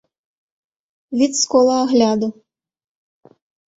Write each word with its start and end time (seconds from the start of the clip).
Від 1.17 1.31
з 1.35 1.43
кола 1.51 1.75
агляду. 1.83 2.29